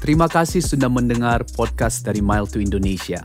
[0.00, 3.20] Terima kasih sudah mendengar podcast dari Mile to Indonesia.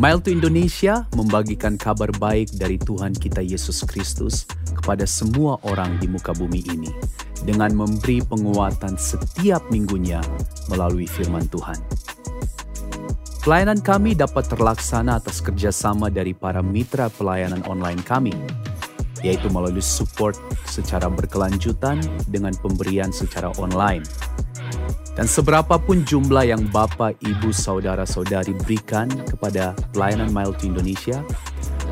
[0.00, 6.08] Mile to Indonesia membagikan kabar baik dari Tuhan kita Yesus Kristus kepada semua orang di
[6.08, 6.88] muka bumi ini
[7.44, 10.24] dengan memberi penguatan setiap minggunya
[10.72, 11.76] melalui firman Tuhan.
[13.44, 18.32] Pelayanan kami dapat terlaksana atas kerjasama dari para mitra pelayanan online kami,
[19.20, 24.04] yaitu melalui support secara berkelanjutan dengan pemberian secara online
[25.18, 31.20] dan seberapapun jumlah yang Bapak, Ibu, Saudara-saudari berikan kepada pelayanan Mile to Indonesia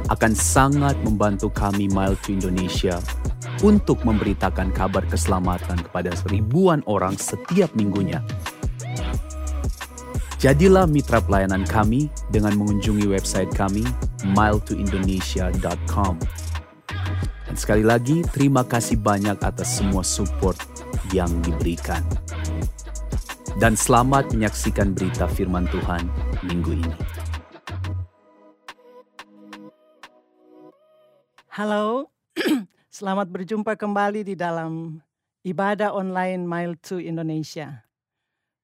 [0.09, 2.97] akan sangat membantu kami Mile to Indonesia
[3.61, 8.23] untuk memberitakan kabar keselamatan kepada ribuan orang setiap minggunya.
[10.39, 13.83] Jadilah mitra pelayanan kami dengan mengunjungi website kami
[14.23, 16.15] miletoindonesia.com.
[17.49, 20.61] Dan sekali lagi, terima kasih banyak atas semua support
[21.17, 22.05] yang diberikan
[23.59, 26.07] dan selamat menyaksikan berita firman Tuhan
[26.47, 26.95] minggu ini.
[31.51, 32.15] Halo,
[32.99, 35.03] selamat berjumpa kembali di dalam
[35.43, 37.83] ibadah online Mile to Indonesia.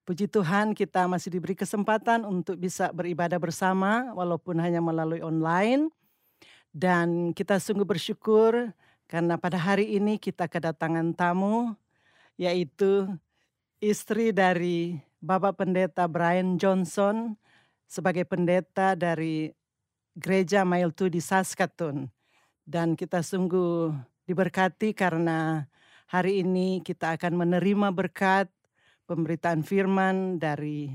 [0.06, 5.90] Puji Tuhan kita masih diberi kesempatan untuk bisa beribadah bersama walaupun hanya melalui online.
[6.74, 8.74] Dan kita sungguh bersyukur
[9.06, 11.78] karena pada hari ini kita kedatangan tamu
[12.34, 13.06] yaitu
[13.78, 17.38] istri dari Bapak Pendeta Brian Johnson
[17.86, 19.54] sebagai pendeta dari
[20.18, 22.10] Gereja Mile 2 di Saskatoon.
[22.66, 23.94] Dan kita sungguh
[24.26, 25.70] diberkati karena
[26.10, 28.50] hari ini kita akan menerima berkat
[29.06, 30.90] pemberitaan firman dari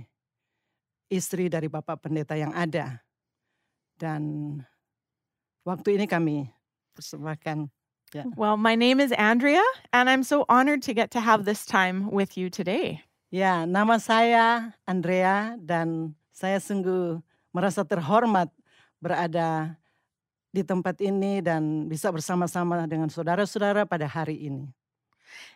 [1.07, 2.99] istri dari Bapak Pendeta yang ada.
[3.95, 4.59] Dan
[5.63, 6.47] waktu ini kami
[6.95, 7.71] persembahkan
[8.09, 8.25] Yeah.
[8.33, 9.61] Well, my name is Andrea,
[9.93, 13.05] and I'm so honored to get to have this time with you today.
[13.29, 17.21] Ya, nama saya Andrea dan saya sungguh
[17.53, 18.49] merasa terhormat
[18.97, 19.77] berada
[20.49, 24.73] di tempat ini dan bisa bersama-sama dengan saudara-saudara pada hari ini.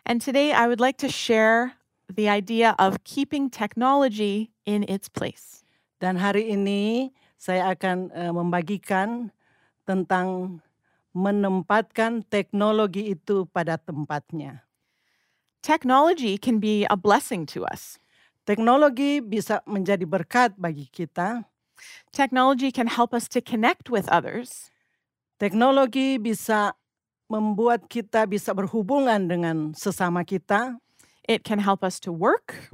[0.06, 1.74] And today I would like to share
[2.06, 5.66] the idea of keeping technology in its place.
[5.98, 9.33] Dan hari ini saya akan uh, membagikan
[9.84, 10.58] tentang
[11.14, 14.66] menempatkan teknologi itu pada tempatnya.
[15.62, 17.96] Technology can be a blessing to us.
[18.44, 21.46] Teknologi bisa menjadi berkat bagi kita.
[22.12, 24.68] Technology can help us to connect with others.
[25.40, 26.76] Teknologi bisa
[27.32, 30.76] membuat kita bisa berhubungan dengan sesama kita.
[31.24, 32.68] It can help us to work.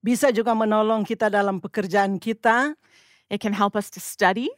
[0.00, 2.72] Bisa juga menolong kita dalam pekerjaan kita.
[3.28, 4.48] It can help us to study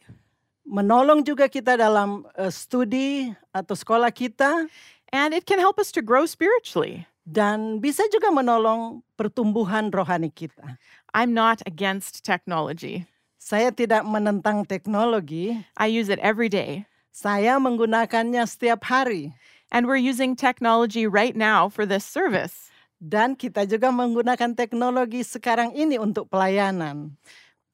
[0.67, 4.67] menolong juga kita dalam uh, studi atau sekolah kita.
[5.15, 7.07] And it can help us to grow spiritually.
[7.23, 10.75] Dan bisa juga menolong pertumbuhan rohani kita.
[11.15, 13.07] I'm not against technology.
[13.39, 15.55] Saya tidak menentang teknologi.
[15.79, 16.83] I use it every day.
[17.15, 19.31] Saya menggunakannya setiap hari.
[19.71, 22.71] And we're using technology right now for this service.
[22.99, 27.15] Dan kita juga menggunakan teknologi sekarang ini untuk pelayanan.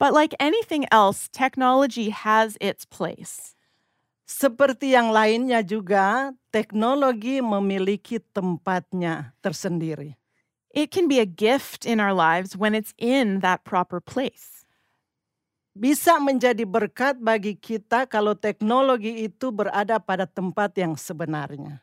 [0.03, 3.55] But like anything else, technology has its place.
[4.27, 10.19] Seperti yang lainnya juga, teknologi memiliki tempatnya tersendiri.
[10.75, 14.67] It can be a gift in our lives when it's in that proper place.
[15.71, 21.79] Bisa menjadi berkat bagi kita kalau teknologi itu berada pada tempat yang sebenarnya.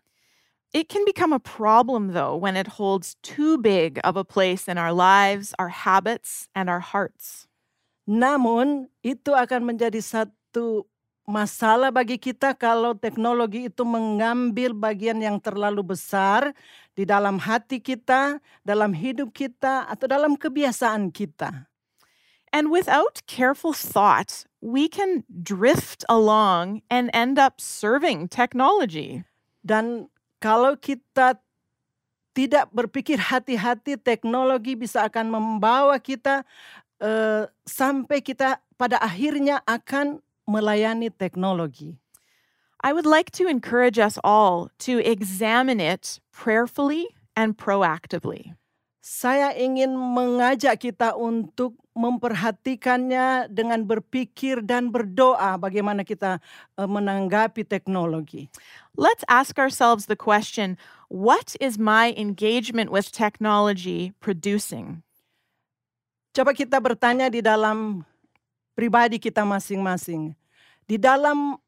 [0.77, 4.77] It can become a problem, though, when it holds too big of a place in
[4.77, 7.50] our lives, our habits, and our hearts.
[8.11, 10.83] Namun itu akan menjadi satu
[11.31, 16.51] masalah bagi kita kalau teknologi itu mengambil bagian yang terlalu besar
[16.99, 21.71] di dalam hati kita, dalam hidup kita, atau dalam kebiasaan kita.
[22.51, 29.23] And without careful thought, we can drift along and end up serving technology.
[29.63, 30.11] Dan
[30.43, 31.39] kalau kita
[32.35, 36.43] tidak berpikir hati-hati, teknologi bisa akan membawa kita
[37.01, 41.97] uh, sampai kita pada akhirnya akan melayani teknologi.
[42.81, 48.57] I would like to encourage us all to examine it prayerfully and proactively.
[49.01, 56.41] Saya ingin mengajak kita untuk memperhatikannya dengan berpikir dan berdoa bagaimana kita
[56.77, 58.49] uh, menanggapi teknologi.
[58.97, 60.77] Let's ask ourselves the question,
[61.09, 65.05] what is my engagement with technology producing?
[66.31, 68.07] Coba kita bertanya di dalam
[68.79, 70.39] pribadi kita masing-masing.
[70.87, 71.59] Di dalam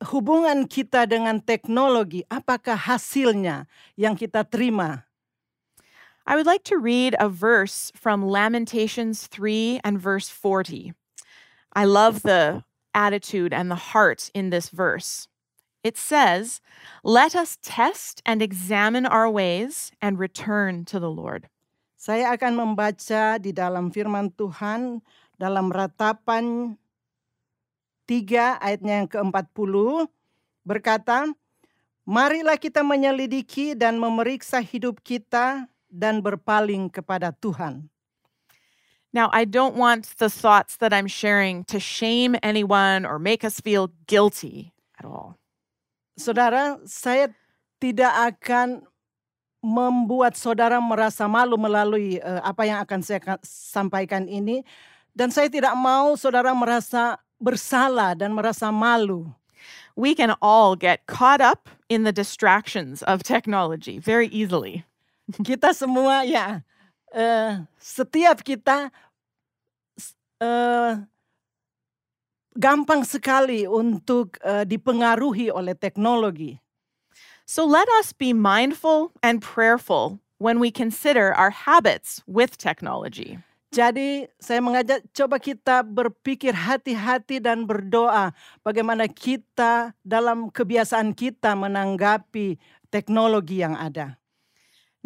[0.00, 5.04] hubungan kita dengan teknologi, apakah hasilnya yang kita terima?
[6.26, 10.92] I would like to read a verse from Lamentations 3 and verse 40.
[11.76, 12.64] I love the
[12.96, 15.28] attitude and the heart in this verse.
[15.84, 16.60] It says,
[17.04, 21.48] Let us test and examine our ways and return to the Lord.
[22.06, 25.02] Saya akan membaca di dalam firman Tuhan
[25.34, 26.78] dalam ratapan
[28.06, 30.06] 3 ayatnya yang ke-40
[30.62, 31.26] berkata,
[32.06, 37.90] Marilah kita menyelidiki dan memeriksa hidup kita dan berpaling kepada Tuhan.
[39.10, 43.58] Now, I don't want the thoughts that I'm sharing to shame anyone or make us
[43.58, 45.34] feel guilty at all.
[46.14, 47.34] Saudara, saya
[47.82, 48.86] tidak akan
[49.66, 54.62] membuat saudara merasa malu melalui eh, apa yang akan saya ka- sampaikan ini
[55.10, 59.26] dan saya tidak mau saudara merasa bersalah dan merasa malu.
[59.98, 64.86] We can all get caught up in the distractions of technology very easily.
[65.42, 66.62] Kita semua ya
[67.10, 68.94] eh, setiap kita
[70.38, 70.92] eh,
[72.54, 76.56] gampang sekali untuk eh, dipengaruhi oleh teknologi.
[77.46, 83.38] So let us be mindful and prayerful when we consider our habits with technology.
[83.70, 88.34] Jadi saya mengajak coba kita berpikir hati-hati dan berdoa
[88.66, 92.58] bagaimana kita dalam kebiasaan kita menanggapi
[92.90, 94.18] teknologi yang ada.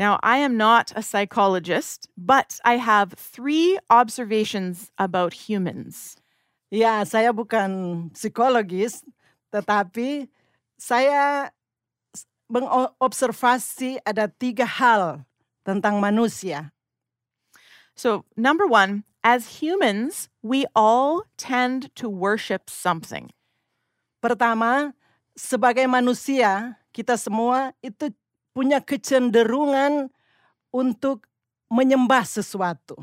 [0.01, 6.17] Now, I am not a psychologist, but I have three observations about humans.
[6.73, 9.05] Ya, saya bukan psikologis,
[9.53, 10.33] tetapi
[10.81, 11.53] saya
[12.51, 15.23] mengobservasi ada tiga hal
[15.63, 16.75] tentang manusia.
[17.95, 23.31] So, number one, as humans, we all tend to worship something.
[24.19, 24.93] Pertama,
[25.39, 28.11] sebagai manusia, kita semua itu
[28.51, 30.11] punya kecenderungan
[30.75, 31.31] untuk
[31.71, 32.99] menyembah sesuatu.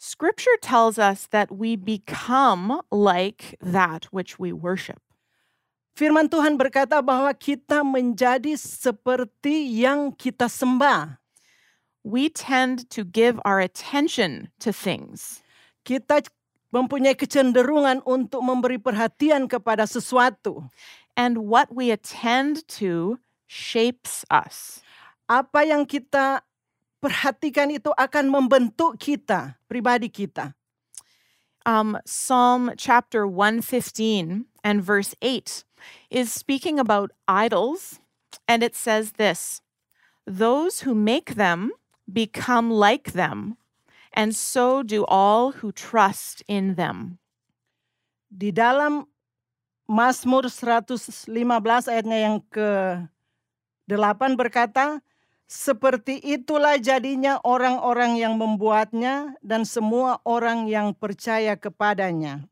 [0.00, 4.98] Scripture tells us that we become like that which we worship.
[5.92, 11.20] Firman Tuhan berkata bahwa kita menjadi seperti yang kita sembah.
[12.00, 15.44] We tend to give our attention to things.
[15.84, 16.24] Kita
[16.72, 20.64] mempunyai kecenderungan untuk memberi perhatian kepada sesuatu.
[21.12, 24.80] And what we attend to shapes us.
[25.28, 26.40] Apa yang kita
[27.04, 30.56] perhatikan itu akan membentuk kita, pribadi kita.
[31.68, 35.68] Um, Psalm chapter 115 and verse 8
[36.10, 38.00] is speaking about idols,
[38.48, 39.62] and it says this
[40.26, 41.72] Those who make them
[42.10, 43.56] become like them,
[44.12, 47.18] and so do all who trust in them.
[48.32, 49.04] Di dalam
[49.84, 51.28] Mazmur 115
[51.90, 55.04] ayatnya yang ke-8 berkata,
[55.52, 62.48] seperti itulah jadinya orang-orang yang membuatnya dan semua orang yang percaya kepadanya.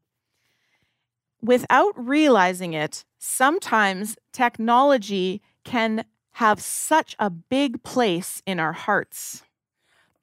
[1.40, 6.04] Without realizing it, sometimes technology can
[6.40, 9.44] have such a big place in our hearts.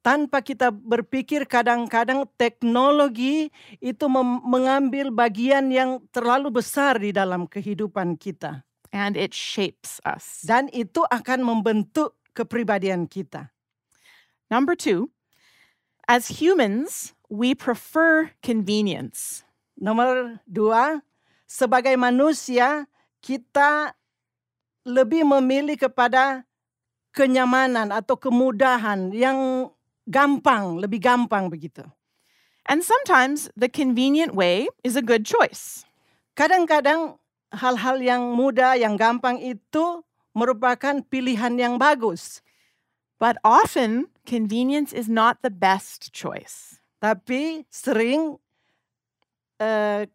[0.06, 3.52] Tanpa kita berpikir kadang-kadang teknologi
[3.84, 8.64] itu mem- mengambil bagian yang terlalu besar di dalam kehidupan kita.
[8.92, 10.44] and it shapes us.
[10.46, 13.52] Dan itu akan membentuk kepribadian kita.
[14.48, 15.12] Number two,
[16.08, 19.44] as humans, we prefer convenience.
[19.76, 21.04] Nomor dua,
[21.48, 22.86] sebagai manusia
[23.24, 23.96] kita
[24.84, 26.44] lebih memilih kepada
[27.16, 29.72] kenyamanan atau kemudahan yang
[30.06, 31.82] gampang, lebih gampang begitu.
[32.68, 35.88] And sometimes the convenient way is a good choice.
[36.36, 37.16] Kadang-kadang
[37.56, 40.04] hal-hal yang mudah, yang gampang itu
[40.36, 42.44] merupakan pilihan yang bagus.
[43.18, 46.78] But often, convenience is not the best choice.
[47.02, 48.38] Tapi sering
[49.58, 50.06] eh,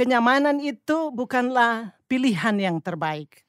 [0.00, 3.44] kenyamanan itu bukanlah pilihan yang terbaik.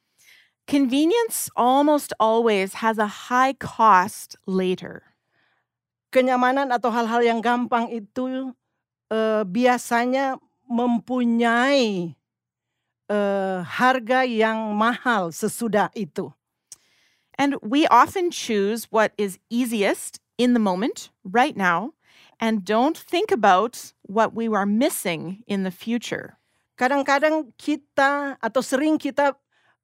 [0.67, 5.11] Convenience almost always has a high cost later.
[6.11, 8.51] kenyamanan atau hal-hal yang gampang itu
[9.07, 12.13] eh, biasanya mempunyai
[13.07, 16.29] eh, harga yang mahal sesudah itu.
[17.39, 21.97] And we often choose what is easiest in the moment, right now,
[22.37, 26.37] and don't think about what we are missing in the future.
[26.81, 29.37] Kadang-kadang kita atau sering kita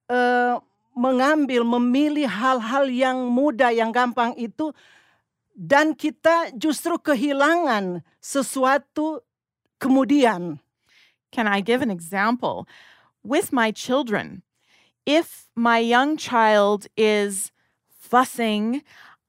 [0.10, 0.58] eh,
[0.98, 4.74] mengambil, memilih hal-hal yang mudah, yang gampang itu,
[5.54, 9.22] dan kita justru kehilangan sesuatu
[9.78, 10.58] kemudian.
[11.30, 12.66] Can I give an example?
[13.28, 14.42] with my children.
[15.06, 17.52] If my young child is
[17.92, 18.84] fussing,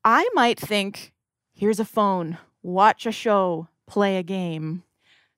[0.04, 1.12] I might think,
[1.52, 4.87] here's a phone, watch a show, play a game.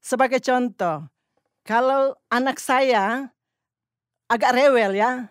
[0.00, 1.08] Sebagai contoh,
[1.64, 3.32] kalau anak saya
[4.30, 5.28] agak rewel ya,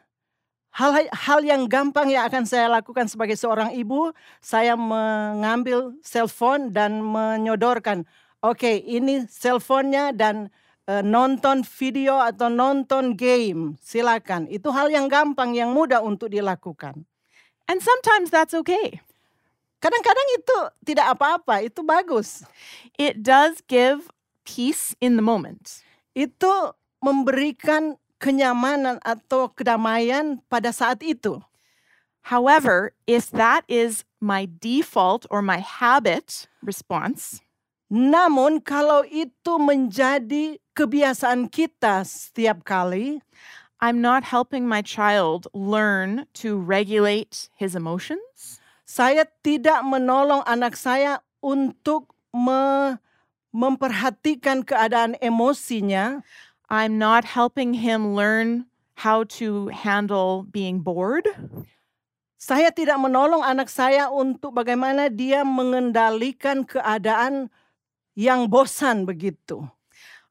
[0.75, 7.01] hal hal yang gampang yang akan saya lakukan sebagai seorang ibu, saya mengambil cellphone dan
[7.01, 8.05] menyodorkan,
[8.43, 10.51] oke ini cellphone-nya dan
[10.85, 14.45] eh, nonton video atau nonton game, silakan.
[14.51, 17.05] Itu hal yang gampang, yang mudah untuk dilakukan.
[17.69, 18.97] And sometimes that's okay.
[19.79, 20.57] Kadang-kadang itu
[20.91, 22.43] tidak apa-apa, itu bagus.
[22.99, 24.11] It does give
[24.43, 25.87] peace in the moment.
[26.19, 31.39] Itu memberikan kenyamanan atau kedamaian pada saat itu.
[32.27, 37.39] However, if that is my default or my habit response,
[37.89, 43.17] Namun kalau itu menjadi kebiasaan kita setiap kali,
[43.81, 48.59] I'm not helping my child learn to regulate his emotions.
[48.89, 52.97] saya tidak menolong anak saya untuk me-
[53.53, 56.21] memperhatikan keadaan emosinya.
[56.69, 58.69] I'm not helping him learn
[59.01, 61.25] how to handle being bored.
[62.39, 67.51] Saya tidak menolong anak saya untuk bagaimana dia mengendalikan keadaan
[68.15, 69.67] yang bosan begitu.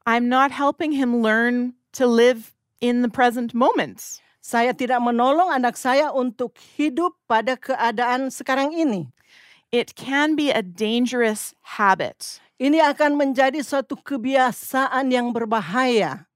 [0.09, 4.21] I'm not helping him learn to live in the present moment.
[4.41, 9.11] Saya tidak menolong anak saya untuk hidup pada keadaan sekarang ini.
[9.69, 12.41] It can be a dangerous habit.
[12.59, 16.27] Ini akan menjadi suatu kebiasaan yang berbahaya.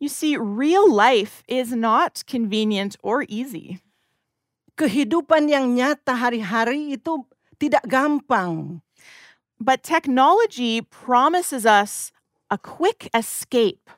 [0.00, 3.76] You see, real life is not convenient or easy.
[4.80, 7.28] Kehidupan yang nyata hari-hari itu
[7.60, 8.80] tidak gampang.
[9.60, 12.08] But technology promises us
[12.48, 13.92] a quick escape.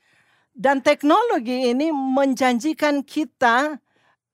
[0.51, 3.79] Dan teknologi ini menjanjikan kita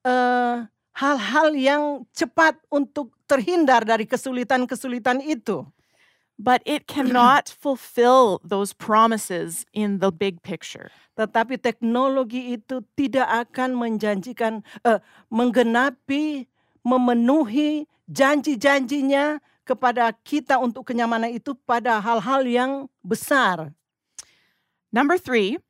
[0.01, 0.57] eh,
[0.97, 1.83] hal-hal yang
[2.17, 5.69] cepat untuk terhindar dari kesulitan-kesulitan itu.
[6.43, 10.91] But it cannot fulfill those promises in the big picture.
[11.15, 14.99] Tetapi teknologi itu tidak akan menjanjikan, eh,
[15.31, 16.51] menggenapi,
[16.83, 22.73] memenuhi janji-janjinya kepada kita untuk kenyamanan itu pada hal-hal yang
[23.07, 23.71] besar.
[24.91, 25.63] Number three,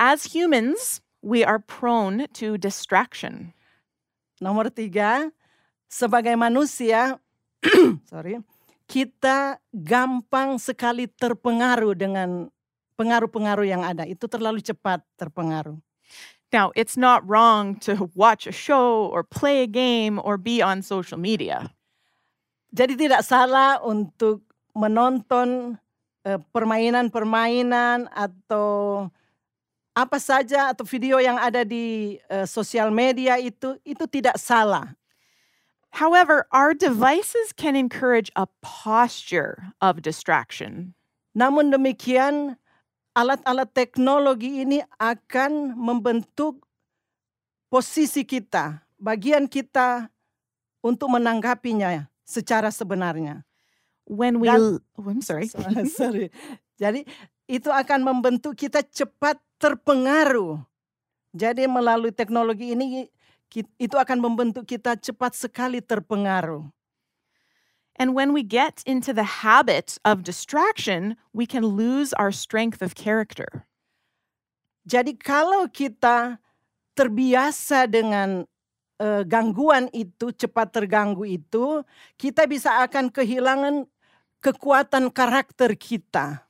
[0.00, 3.52] as humans, we are prone to distraction.
[4.40, 5.28] Nomor tiga,
[5.92, 7.20] sebagai manusia,
[8.10, 8.40] sorry,
[8.90, 12.50] kita gampang sekali terpengaruh dengan
[12.98, 14.02] pengaruh-pengaruh yang ada.
[14.02, 15.78] Itu terlalu cepat terpengaruh.
[16.50, 20.82] Now, it's not wrong to watch a show or play a game or be on
[20.82, 21.70] social media.
[22.74, 24.42] Jadi tidak salah untuk
[24.74, 25.78] menonton
[26.26, 29.06] eh, permainan-permainan atau
[29.94, 34.90] apa saja atau video yang ada di eh, sosial media itu itu tidak salah.
[35.90, 40.94] However, our devices can encourage a posture of distraction.
[41.34, 42.54] Namun demikian,
[43.18, 46.62] alat-alat teknologi ini akan membentuk
[47.70, 50.10] posisi kita, bagian kita
[50.82, 53.42] untuk menanggapinya secara sebenarnya.
[54.06, 55.50] When we, Dan- oh, I'm sorry.
[55.90, 56.30] Sorry.
[56.78, 57.06] Jadi
[57.50, 60.58] itu akan membentuk kita cepat terpengaruh.
[61.30, 63.06] Jadi melalui teknologi ini
[63.58, 66.62] itu akan membentuk kita cepat sekali terpengaruh.
[68.00, 72.96] And when we get into the habit of distraction, we can lose our strength of
[72.96, 73.68] character.
[74.88, 76.40] Jadi kalau kita
[76.96, 78.48] terbiasa dengan
[78.96, 81.84] eh, gangguan itu, cepat terganggu itu,
[82.16, 83.84] kita bisa akan kehilangan
[84.40, 86.48] kekuatan karakter kita.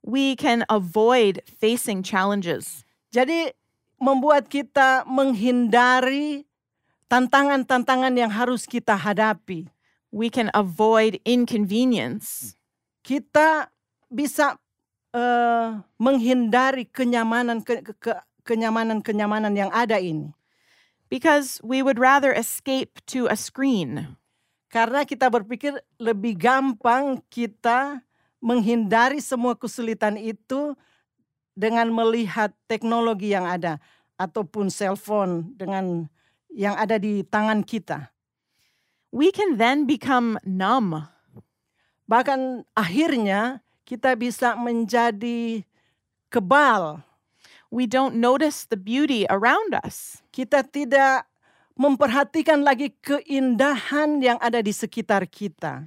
[0.00, 2.88] We can avoid facing challenges.
[3.12, 3.52] Jadi
[3.96, 6.44] membuat kita menghindari
[7.08, 9.68] tantangan-tantangan yang harus kita hadapi.
[10.12, 12.56] We can avoid inconvenience.
[13.04, 13.68] Kita
[14.08, 14.56] bisa
[15.16, 20.36] eh, menghindari kenyamanan ke- ke- ke- kenyamanan-kenyamanan yang ada ini.
[21.06, 24.18] Because we would rather escape to a screen.
[24.66, 28.02] Karena kita berpikir lebih gampang kita
[28.42, 30.74] menghindari semua kesulitan itu
[31.56, 33.80] dengan melihat teknologi yang ada
[34.20, 36.06] ataupun cellphone dengan
[36.52, 38.12] yang ada di tangan kita.
[39.10, 41.08] We can then become numb.
[42.04, 45.64] Bahkan akhirnya kita bisa menjadi
[46.28, 47.00] kebal.
[47.72, 50.20] We don't notice the beauty around us.
[50.30, 51.26] Kita tidak
[51.76, 55.84] memperhatikan lagi keindahan yang ada di sekitar kita.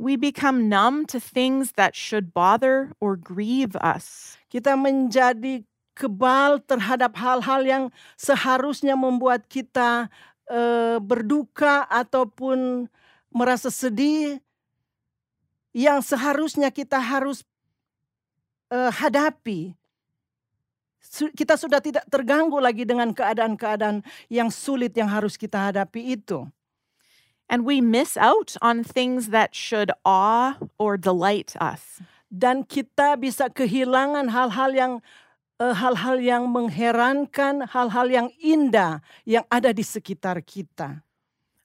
[0.00, 4.36] We become numb to things that should bother or grieve us.
[4.50, 7.84] Kita menjadi kebal terhadap hal-hal yang
[8.16, 10.08] seharusnya membuat kita
[10.48, 12.88] eh, berduka ataupun
[13.32, 14.40] merasa sedih
[15.72, 17.44] yang seharusnya kita harus
[18.72, 19.76] eh, hadapi.
[21.12, 24.00] Kita sudah tidak terganggu lagi dengan keadaan-keadaan
[24.32, 26.48] yang sulit yang harus kita hadapi itu.
[27.52, 32.00] And we miss out on things that should awe or delight us.
[32.32, 34.92] dan kita bisa kehilangan hal-hal yang
[35.60, 41.04] eh, hal-hal yang mengherankan, hal-hal yang indah yang ada di sekitar kita.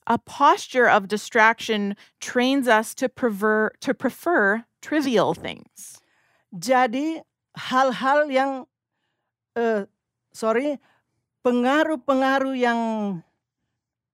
[0.04, 6.00] A posture of distraction trains us to prefer, to prefer trivial things.
[6.52, 7.24] Jadi
[7.56, 8.52] hal-hal yang
[9.56, 9.88] eh,
[10.36, 10.76] sorry
[11.40, 12.80] pengaruh-pengaruh yang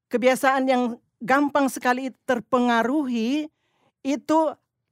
[0.06, 0.82] kebiasaan yang
[1.24, 3.48] gampang sekali terpengaruhi
[4.04, 4.40] itu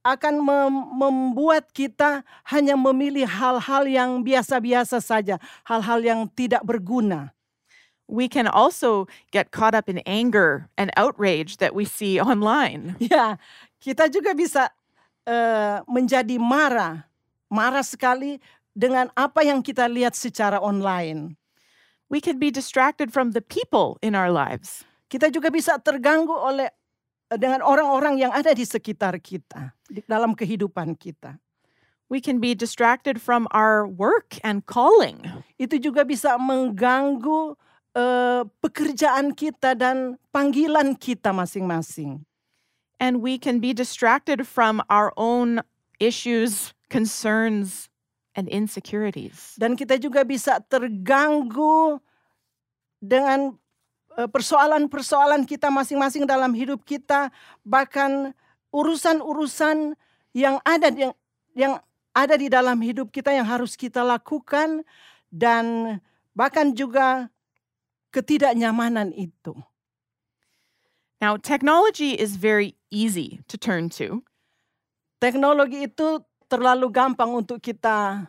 [0.03, 7.31] akan mem- membuat kita hanya memilih hal-hal yang biasa-biasa saja, hal-hal yang tidak berguna.
[8.11, 12.99] We can also get caught up in anger and outrage that we see online.
[13.13, 13.39] Ya,
[13.79, 14.67] kita juga bisa
[15.23, 17.07] eh, menjadi marah,
[17.47, 18.43] marah sekali
[18.75, 21.39] dengan apa yang kita lihat secara online.
[22.11, 24.83] We can be distracted from the people in our lives.
[25.13, 26.73] Kita juga bisa terganggu oleh
[27.29, 31.37] eh, dengan orang-orang yang ada di sekitar kita, di dalam kehidupan kita.
[32.09, 35.21] We can be distracted from our work and calling.
[35.61, 37.53] Itu juga bisa mengganggu
[37.93, 42.25] eh, pekerjaan kita dan panggilan kita masing-masing.
[42.97, 45.61] And we can be distracted from our own
[46.01, 47.85] issues, concerns,
[48.33, 49.53] and insecurities.
[49.61, 52.01] Dan kita juga bisa terganggu
[52.97, 53.61] dengan
[54.15, 57.33] persoalan-persoalan kita masing-masing dalam hidup kita,
[57.65, 58.33] bahkan
[58.73, 59.97] urusan-urusan
[60.33, 61.05] yang ada di,
[61.53, 61.77] yang
[62.13, 64.85] ada di dalam hidup kita yang harus kita lakukan
[65.33, 65.97] dan
[66.37, 67.29] bahkan juga
[68.13, 69.57] ketidaknyamanan itu.
[71.17, 74.21] Now, technology is very easy to turn to.
[75.23, 76.19] Teknologi itu
[76.51, 78.27] terlalu gampang untuk kita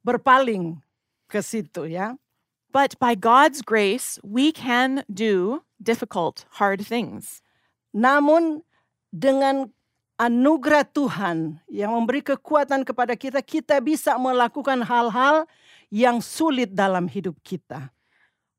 [0.00, 0.80] berpaling
[1.28, 2.16] ke situ ya.
[2.70, 7.42] But by God's grace, we can do difficult, hard things.
[7.90, 8.62] Namun
[9.10, 9.74] dengan
[10.20, 15.50] anugerah Tuhan yang memberi kekuatan kepada kita, kita bisa melakukan hal-hal
[15.90, 17.90] yang sulit dalam hidup kita.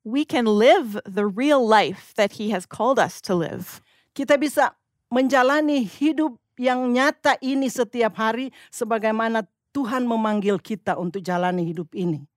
[0.04, 3.80] We can live the real life that He has called us to live.
[4.12, 4.76] Kita bisa
[5.08, 12.31] menjalani hidup yang nyata ini setiap hari sebagaimana Tuhan memanggil kita untuk jalani hidup ini.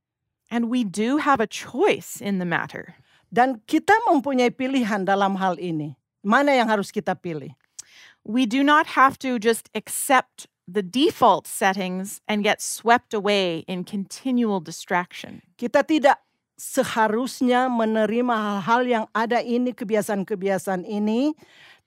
[0.51, 2.97] And we do have a choice in the matter.
[3.35, 5.97] Dan kita mempunyai pilihan dalam hal ini.
[6.23, 7.53] Mana yang harus kita pilih?
[8.25, 13.85] We do not have to just accept the default settings and get swept away in
[13.85, 15.45] continual distraction.
[15.61, 16.25] Kita tidak
[16.57, 21.37] seharusnya menerima hal-hal yang ada ini, kebiasaan-kebiasaan ini,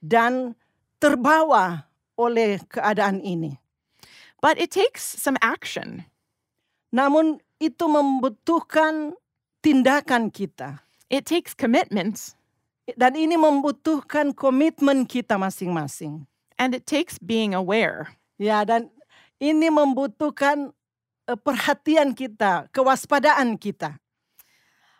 [0.03, 0.53] dan
[1.01, 1.89] terbawa
[2.19, 3.57] oleh keadaan ini.
[4.37, 6.05] But it takes some action.
[6.93, 9.15] Namun itu membutuhkan
[9.59, 10.81] tindakan kita.
[11.07, 12.35] It takes commitment
[12.95, 16.23] Dan ini membutuhkan komitmen kita masing-masing.
[16.57, 18.17] and it takes being aware.
[18.41, 18.89] Ya, dan
[19.37, 20.73] ini membutuhkan
[21.29, 24.01] eh, perhatian kita, kewaspadaan kita.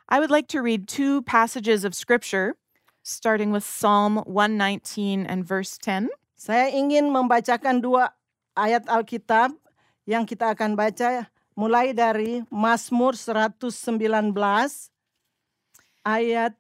[0.08, 2.56] I would like to read two passages of scripture,
[3.04, 6.08] starting with Psalm 119 and verse 10.
[6.38, 8.14] Saya ingin membacakan dua
[8.56, 9.52] ayat Alkitab
[10.08, 13.74] yang kita akan baca mulai dari Mazmur 119
[16.06, 16.54] ayat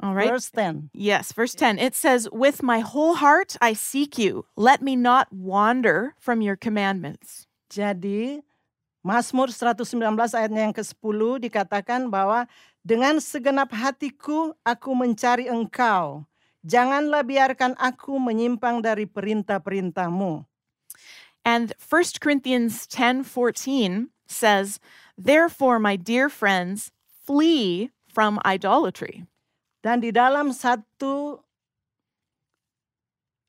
[0.00, 0.30] All right.
[0.30, 0.88] verse 10.
[0.94, 1.76] Yes, verse 10.
[1.82, 4.46] It says, With my whole heart I seek you.
[4.56, 7.50] Let me not wander from your commandments.
[7.68, 8.40] Jadi
[9.02, 9.82] Mazmur 119
[10.38, 12.46] ayatnya yang ke-10 dikatakan bahwa
[12.86, 16.22] dengan segenap hatiku aku mencari engkau.
[16.62, 20.46] Janganlah biarkan aku menyimpang dari perintah-perintahmu.
[21.44, 24.78] And 1 Corinthians 10:14 says,
[25.18, 29.26] Therefore, my dear friends, flee from idolatry.
[29.82, 30.86] Dan di dalam 1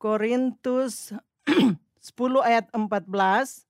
[0.02, 1.14] Korintus
[1.48, 1.78] 10
[2.44, 3.64] ayat 14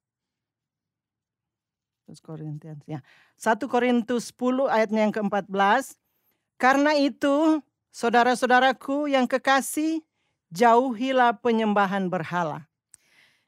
[2.08, 3.00] 1 Korintus ya.
[3.38, 6.00] 1 Korintus 10 ayatnya yang ke-14
[6.58, 7.60] Karena itu
[7.92, 10.00] saudara-saudaraku yang kekasih
[10.54, 12.66] jauhilah penyembahan berhala.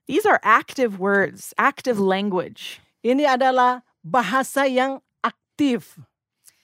[0.06, 2.78] These are active words, active language.
[3.02, 5.98] Ini adalah bahasa yang aktif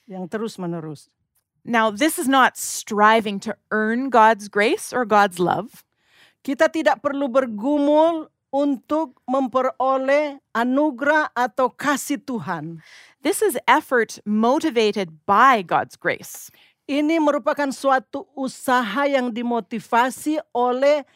[0.06, 1.10] yang terus-menerus.
[1.66, 5.86] Now, this is not striving to earn God's grace or God's love.
[6.42, 12.82] Kita tidak perlu bergumul untuk memperoleh anugerah atau kasih Tuhan.
[13.22, 16.50] This is effort motivated by God's grace.
[16.90, 21.06] Ini merupakan suatu usaha yang dimotivasi oleh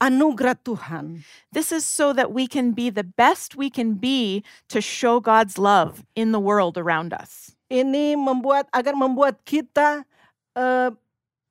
[0.00, 1.22] anugerah Tuhan.
[1.52, 5.60] This is so that we can be the best we can be to show God's
[5.60, 7.52] love in the world around us.
[7.70, 10.02] Ini membuat agar membuat kita
[10.58, 10.90] eh,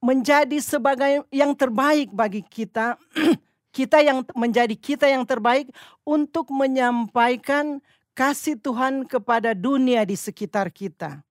[0.04, 3.00] menjadi sebagai yang terbaik bagi kita,
[3.78, 5.72] kita yang menjadi kita yang terbaik
[6.04, 7.80] untuk menyampaikan
[8.18, 11.24] kasih Tuhan kepada dunia di sekitar kita.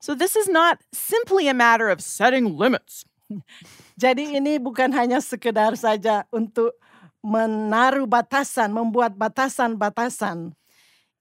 [0.00, 3.04] So, this is not simply a matter of setting limits.
[3.94, 6.74] Jadi ini bukan hanya sekedar saja untuk
[7.20, 10.56] menaruh batasan, membuat batasan-batasan.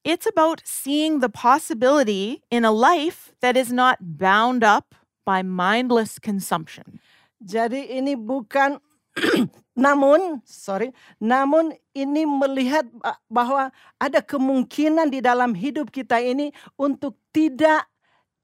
[0.07, 4.95] It's about seeing the possibility in a life that is not bound up
[5.27, 7.03] by mindless consumption.
[7.43, 8.79] Jadi ini bukan
[9.75, 17.19] namun sorry, namun ini melihat ba- bahwa ada kemungkinan di dalam hidup kita ini untuk
[17.35, 17.83] tidak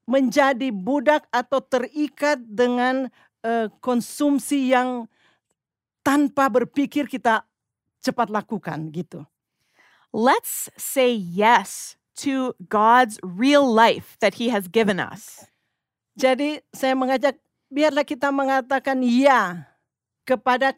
[0.05, 3.09] menjadi budak atau terikat dengan
[3.45, 5.05] eh, konsumsi yang
[6.01, 7.45] tanpa berpikir kita
[8.01, 9.25] cepat lakukan gitu.
[10.09, 15.45] Let's say yes to God's real life that He has given us.
[16.15, 17.35] Jadi saya mengajak
[17.67, 19.67] biarlah kita mengatakan ya
[20.23, 20.73] kepada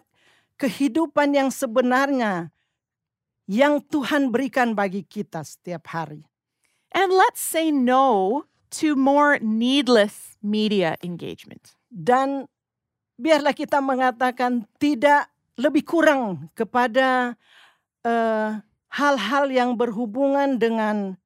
[0.57, 2.49] kehidupan yang sebenarnya
[3.45, 6.25] yang Tuhan berikan bagi kita setiap hari.
[6.91, 8.43] And let's say no
[8.81, 11.77] to more needless media engagement.
[11.93, 12.49] Dan
[13.17, 15.27] biarlah kita mengatakan tidak
[15.57, 17.33] lebih kurang kepada
[18.05, 18.49] eh,
[18.93, 21.17] hal-hal yang berhubungan dengan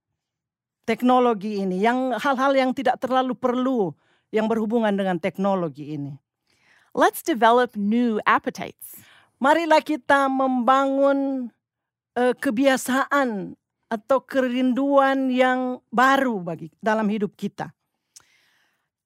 [0.88, 3.92] teknologi ini, yang hal-hal yang tidak terlalu perlu
[4.32, 6.16] yang berhubungan dengan teknologi ini.
[6.96, 9.00] Let's develop new appetites.
[9.42, 11.50] marilah kita membangun
[12.14, 13.58] eh, kebiasaan
[13.92, 17.74] atau kerinduan yang baru bagi dalam hidup kita.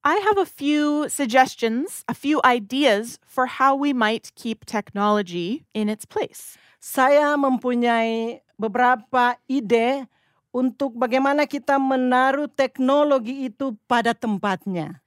[0.06, 5.90] I have a few suggestions, a few ideas for how we might keep technology in
[5.90, 6.62] its place.
[6.78, 10.06] Saya mempunyai beberapa ide
[10.54, 15.02] untuk bagaimana kita menaruh teknologi itu pada tempatnya.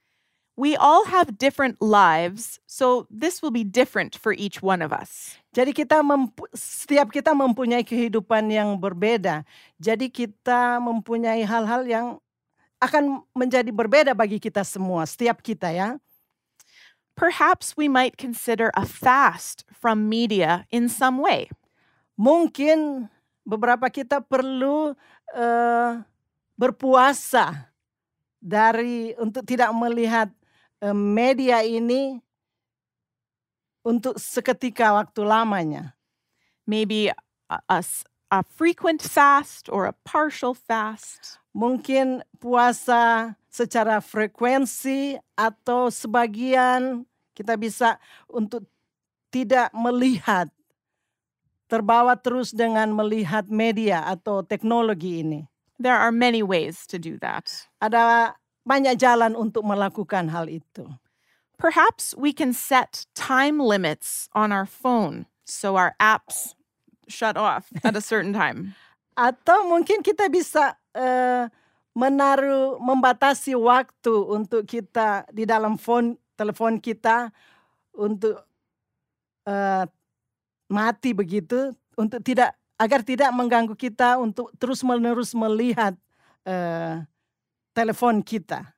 [0.59, 5.39] We all have different lives, so this will be different for each one of us.
[5.55, 9.47] Jadi kita mempu- setiap kita mempunyai kehidupan yang berbeda.
[9.79, 12.07] Jadi kita mempunyai hal-hal yang
[12.79, 15.99] akan menjadi berbeda bagi kita semua, setiap kita ya.
[17.19, 21.51] Perhaps we might consider a fast from media in some way.
[22.19, 23.07] mungkin
[23.47, 24.91] beberapa kita perlu
[25.31, 25.91] eh,
[26.59, 27.71] berpuasa
[28.43, 30.27] dari untuk tidak melihat
[30.83, 32.19] eh, media ini
[33.87, 35.95] untuk seketika waktu lamanya.
[36.67, 37.09] Maybe
[37.47, 37.79] a, a
[38.29, 41.38] a frequent fast or a partial fast.
[41.53, 47.97] Mungkin puasa secara frekuensi atau sebagian kita bisa
[48.29, 48.67] untuk
[49.33, 50.49] tidak melihat
[51.69, 55.45] terbawa terus dengan melihat media atau teknologi ini.
[55.79, 57.47] There are many ways to do that.
[57.79, 58.35] Ada
[58.67, 60.89] banyak jalan untuk melakukan hal itu.
[61.55, 66.55] Perhaps we can set time limits on our phone so our apps
[67.07, 68.75] shut off at a certain time.
[69.19, 71.45] Atau mungkin kita bisa eh,
[71.93, 77.33] menaruh membatasi waktu untuk kita di dalam phone telepon kita
[77.93, 78.39] untuk
[79.45, 79.85] eh,
[80.69, 85.97] mati begitu untuk tidak agar tidak mengganggu kita untuk terus menerus melihat
[86.47, 87.03] eh,
[87.75, 88.73] telepon kita.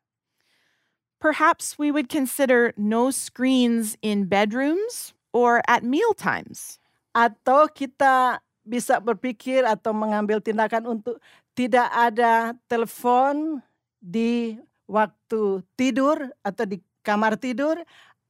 [1.22, 6.82] Perhaps we would consider no screens in bedrooms or at meal times.
[7.12, 11.20] atau kita bisa berpikir atau mengambil tindakan untuk
[11.62, 13.62] tidak ada telepon
[14.02, 14.58] di
[14.90, 17.78] waktu tidur atau di kamar tidur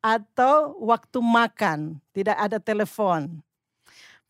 [0.04, 3.40] atau waktu makan tidak ada telepon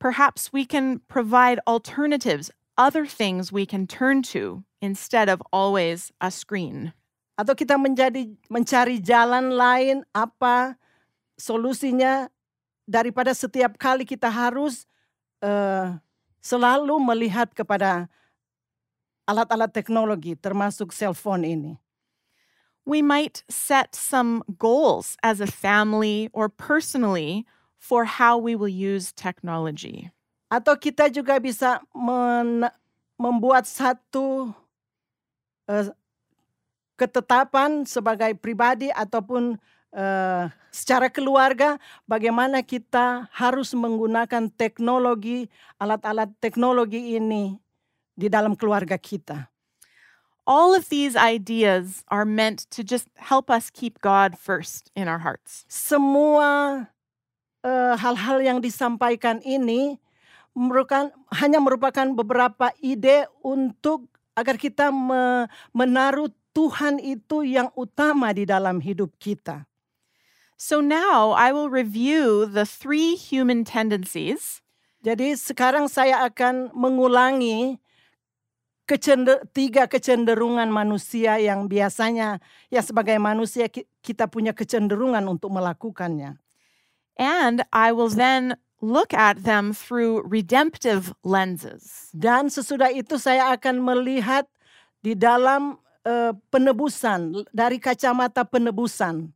[0.02, 6.34] Perhaps we can provide alternatives, other things we can turn to instead of always a
[6.34, 6.90] screen.
[7.42, 10.78] atau kita menjadi mencari jalan lain apa
[11.42, 12.30] solusinya
[12.86, 14.86] daripada setiap kali kita harus
[15.42, 15.98] eh,
[16.38, 18.06] selalu melihat kepada
[19.32, 21.74] alat-alat teknologi termasuk cellphone ini.
[22.84, 27.48] We might set some goals as a family or personally
[27.80, 30.12] for how we will use technology.
[30.52, 32.74] Atau kita juga bisa men-
[33.16, 34.52] membuat satu
[35.70, 35.94] eh,
[36.98, 39.62] ketetapan sebagai pribadi ataupun
[39.94, 41.78] eh, secara keluarga
[42.10, 45.46] bagaimana kita harus menggunakan teknologi
[45.78, 47.61] alat-alat teknologi ini
[48.22, 49.50] di dalam keluarga kita.
[50.46, 55.22] All of these ideas are meant to just help us keep God first in our
[55.22, 55.66] hearts.
[55.70, 56.86] Semua
[57.66, 59.98] eh, hal-hal yang disampaikan ini
[60.54, 68.44] merupakan hanya merupakan beberapa ide untuk agar kita me- menaruh Tuhan itu yang utama di
[68.44, 69.66] dalam hidup kita.
[70.60, 74.62] So now I will review the three human tendencies
[75.02, 77.81] Jadi sekarang saya akan mengulangi
[78.88, 86.38] kecender- tiga kecenderungan manusia yang biasanya ya sebagai manusia ki- kita punya kecenderungan untuk melakukannya.
[87.20, 92.10] and I will then look at them through redemptive lenses.
[92.18, 94.50] Dan sesudah itu saya akan melihat
[95.06, 99.30] di dalam eh, penebusan dari kacamata penebusan.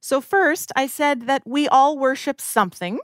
[0.00, 2.98] So, first, I said that we all worship something,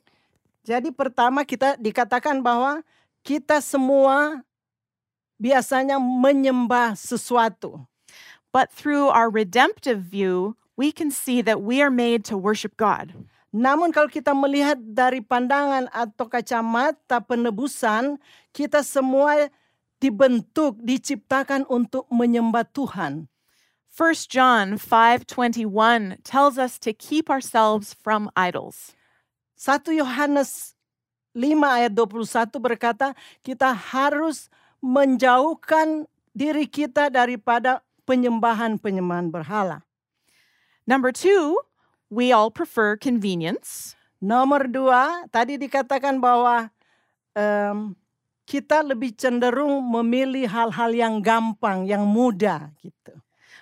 [0.68, 2.84] Jadi pertama kita dikatakan bahwa
[3.24, 4.44] kita semua
[5.38, 7.86] biasanya menyembah sesuatu.
[8.52, 13.12] but through our redemptive view, we can see that we are made to worship God.
[13.52, 18.20] Namun kalau kita melihat dari pandangan atau kacamata penebusan,
[18.52, 19.48] kita semua
[19.98, 23.26] dibentuk, diciptakan untuk menyembah Tuhan.
[23.88, 28.94] 1 John 5:21 tells us to keep ourselves from idols.
[29.58, 30.78] 1 Yohanes
[31.34, 34.46] 5 ayat 21 berkata, kita harus
[34.78, 39.82] menjauhkan diri kita daripada penyembahan-penyembahan berhala.
[40.88, 41.58] Number 2,
[42.08, 43.98] we all prefer convenience.
[44.18, 46.72] Nomor dua, tadi dikatakan bahwa
[47.38, 47.94] em,
[48.48, 53.14] kita lebih cenderung memilih hal-hal yang gampang, yang mudah gitu.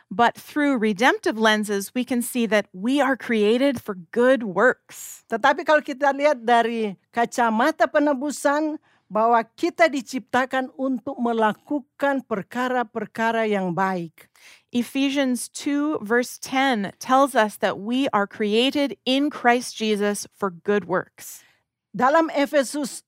[0.07, 5.27] But through redemptive lenses, we can see that we are created for good works.
[5.27, 14.27] Tetapi kalau kita lihat dari kacamata penebusan bahwa kita diciptakan untuk melakukan perkara-perkara yang baik.
[14.75, 20.91] Ephesians 2, verse 10 tells us that we are created in Christ Jesus for good
[20.91, 21.47] works.
[21.95, 23.07] Dalam Efesus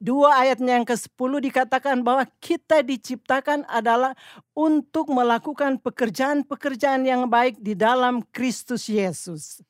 [0.00, 4.12] 2 ayatnya yang ke-10 dikatakan bahwa kita diciptakan adalah
[4.54, 9.64] untuk melakukan pekerjaan-pekerjaan yang baik di dalam Kristus Yesus.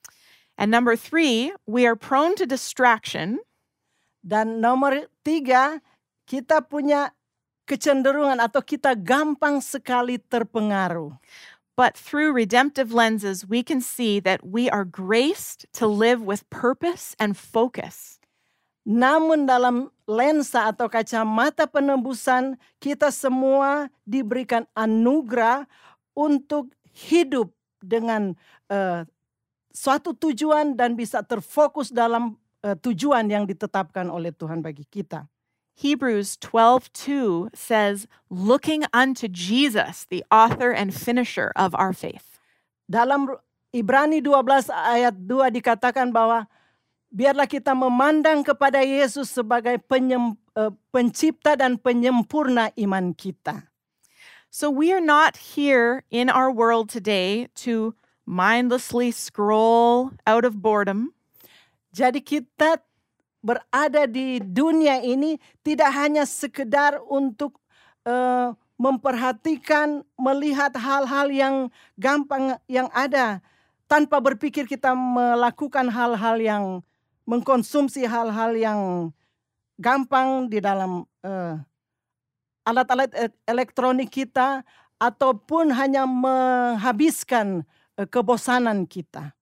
[0.59, 3.42] And number three, we are prone to distraction
[4.25, 5.85] Dan nomor tiga,
[6.25, 7.13] kita punya
[7.69, 11.13] kecenderungan atau kita gampang sekali terpengaruh.
[11.77, 17.19] But through redemptive lenses, we can see that we are graced to live with purpose
[17.21, 18.23] and focus.
[18.87, 25.67] Namun dalam lensa atau kacamata penembusan, kita semua diberikan anugerah
[26.15, 27.51] untuk hidup
[27.83, 28.39] dengan
[28.71, 29.03] eh,
[29.75, 35.29] suatu tujuan dan bisa terfokus dalam eh, tujuan yang ditetapkan oleh Tuhan bagi kita.
[35.77, 42.40] Hebrews 12:2 says, "Looking unto Jesus, the author and finisher of our faith."
[42.88, 43.37] Dalam
[43.74, 46.46] Ibrani 12 ayat 2 dikatakan bahwa
[47.11, 53.66] biarlah kita memandang kepada Yesus sebagai penyem- eh, pencipta dan penyempurna iman kita.
[54.55, 61.11] So we are not here in our world today to mindlessly scroll out of boredom.
[61.94, 62.83] Jadi kita
[63.38, 67.62] berada di dunia ini tidak hanya sekedar untuk
[68.02, 71.54] eh, memperhatikan, melihat hal-hal yang
[71.94, 73.38] gampang yang ada
[73.87, 76.64] tanpa berpikir kita melakukan hal-hal yang
[77.30, 78.80] mengkonsumsi hal-hal yang
[79.78, 81.54] gampang di dalam eh,
[82.66, 84.66] alat-alat e- elektronik kita
[84.98, 87.62] ataupun hanya menghabiskan
[87.94, 89.34] eh, kebosanan kita.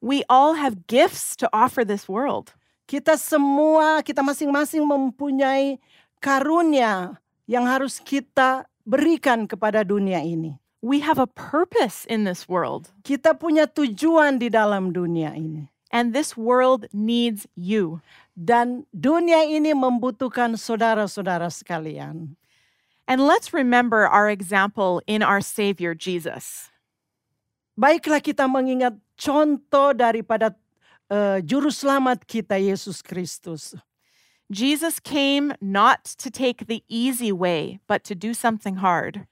[0.00, 2.56] We all have gifts to offer this world.
[2.88, 5.78] Kita semua, kita masing-masing mempunyai
[6.24, 10.56] karunia yang harus kita berikan kepada dunia ini.
[10.80, 15.68] We have a purpose in this world, Kita punya tujuan di dalam dunia ini.
[15.90, 18.00] and this world needs you.
[18.38, 22.38] Dan dunia ini membutuhkan saudara-saudara sekalian.
[23.10, 26.70] And let's remember our example in our Savior Jesus.
[27.74, 30.56] Baiklah kita mengingat contoh daripada
[31.12, 33.76] eh, juru selamat kita Yesus Kristus.
[34.50, 39.28] Jesus came not to take the easy way, but to do something hard.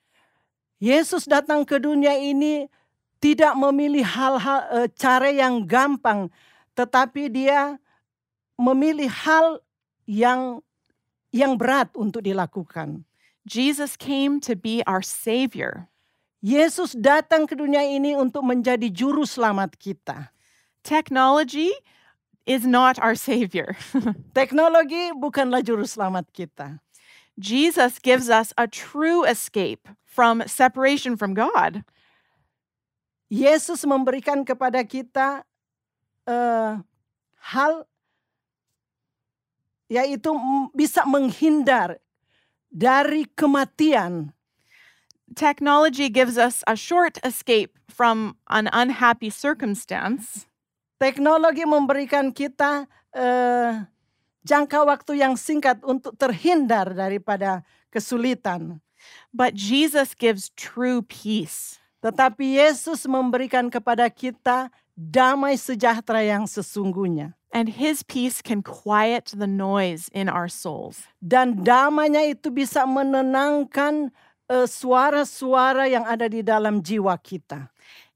[0.79, 2.71] Yesus datang ke dunia ini
[3.19, 6.31] tidak memilih hal-hal eh, cara yang gampang,
[6.79, 7.81] tetapi dia
[8.55, 9.59] memilih hal
[10.07, 10.63] yang
[11.35, 13.03] yang berat untuk dilakukan.
[13.49, 15.89] Jesus came to be our Savior.
[16.39, 20.31] Yesus datang ke dunia ini untuk menjadi juru selamat kita.
[20.87, 21.75] Technology
[22.47, 23.75] is not our savior.
[24.39, 26.79] Teknologi bukanlah juru selamat kita.
[27.35, 31.83] Jesus gives us a true escape from separation from God.
[33.27, 35.43] Yesus memberikan kepada kita
[36.27, 36.73] eh,
[37.51, 37.73] hal
[39.91, 40.31] yaitu
[40.71, 41.99] bisa menghindar
[42.69, 44.33] dari kematian.
[45.35, 50.49] Technology gives us a short escape from an unhappy circumstance.
[50.99, 53.87] Teknologi memberikan kita eh,
[54.43, 57.63] jangka waktu yang singkat untuk terhindar daripada
[57.93, 58.81] kesulitan.
[59.31, 61.79] But Jesus gives true peace.
[62.03, 67.35] Tetapi Yesus memberikan kepada kita damai sejahtera yang sesungguhnya.
[67.49, 71.09] And his peace can quiet the noise in our souls.
[71.25, 74.13] Dan damainya itu bisa menenangkan
[74.49, 77.69] eh, suara-suara yang ada di dalam jiwa kita.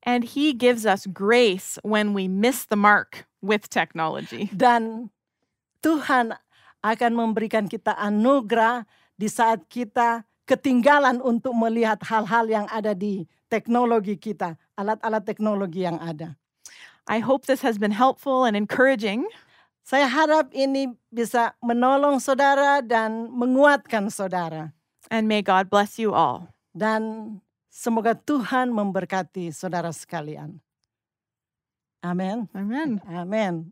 [0.03, 4.51] And he gives us grace when we miss the mark with technology.
[4.51, 5.15] Dan
[5.79, 6.35] Tuhan
[6.83, 8.83] akan memberikan kita anugerah
[9.15, 16.03] di saat kita ketinggalan untuk melihat hal-hal yang ada di teknologi kita, alat-alat teknologi yang
[16.03, 16.35] ada.
[17.07, 19.27] I hope this has been helpful and encouraging.
[19.83, 24.71] Saya harap ini bisa menolong saudara dan menguatkan saudara.
[25.11, 26.53] And may God bless you all.
[26.71, 27.37] Dan
[27.73, 30.61] semoga Tuhan memberkati saudara sekalian.
[32.03, 32.51] Amin.
[32.53, 32.99] Amen.
[33.07, 33.71] Amin.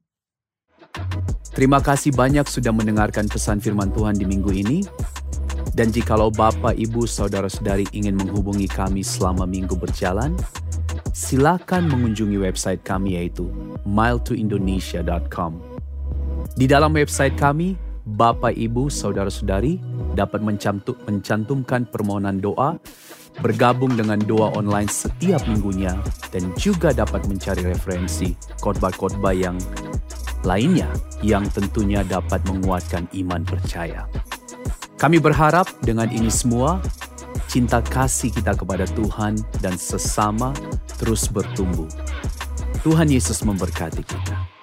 [1.50, 4.78] Terima kasih banyak sudah mendengarkan pesan firman Tuhan di minggu ini.
[5.70, 10.34] Dan jikalau Bapak, Ibu, Saudara-saudari ingin menghubungi kami selama minggu berjalan,
[11.14, 13.50] silakan mengunjungi website kami yaitu
[13.86, 15.52] miletoindonesia.com.
[16.58, 17.78] Di dalam website kami,
[18.10, 19.78] Bapak, Ibu, Saudara-saudari
[20.18, 22.74] dapat mencantum- mencantumkan permohonan doa,
[23.38, 25.94] bergabung dengan doa online setiap minggunya,
[26.34, 29.56] dan juga dapat mencari referensi khotbah-khotbah yang
[30.42, 30.90] lainnya
[31.22, 34.08] yang tentunya dapat menguatkan iman percaya.
[35.00, 36.82] Kami berharap dengan ini semua,
[37.48, 40.52] cinta kasih kita kepada Tuhan dan sesama
[41.00, 41.88] terus bertumbuh.
[42.84, 44.59] Tuhan Yesus memberkati kita.